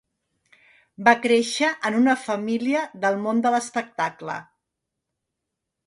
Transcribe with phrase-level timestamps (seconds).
[1.07, 4.43] Va créixer en una família del món de l'espectacle.